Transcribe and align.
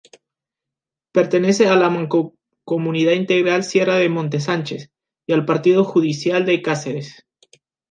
Pertenece 1.11 1.67
a 1.67 1.75
la 1.75 1.91
Mancomunidad 1.91 3.11
Integral 3.13 3.63
Sierra 3.63 3.97
de 3.97 4.09
Montánchez 4.09 4.89
y 5.27 5.33
al 5.33 5.45
partido 5.45 5.83
judicial 5.83 6.43
de 6.47 6.63
Cáceres. 6.63 7.27